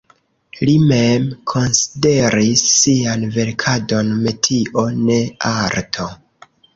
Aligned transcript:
Li 0.67 0.71
mem 0.91 1.25
konsideris 1.51 2.63
sian 2.77 3.25
verkadon 3.35 4.09
metio, 4.23 4.87
ne 5.11 5.19
arto. 5.51 6.07